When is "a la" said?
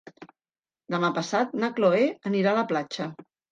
2.57-2.67